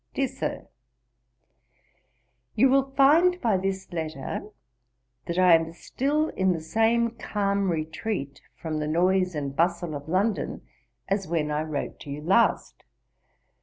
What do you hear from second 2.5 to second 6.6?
'You will find by this letter, that I am still in the